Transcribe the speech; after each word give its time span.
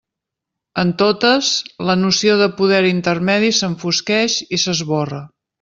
En 0.83 0.93
totes, 1.01 1.49
la 1.89 1.97
noció 2.05 2.39
de 2.41 2.49
poder 2.63 2.81
intermedi 2.95 3.55
s'enfosqueix 3.61 4.43
i 4.59 4.65
s'esborra. 4.65 5.25